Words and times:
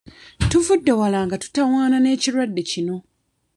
Tuvudde 0.49 0.91
wala 0.99 1.19
nga 1.25 1.35
tutawaana 1.43 1.97
n'ekirwadde 1.99 2.61
kino. 2.71 2.95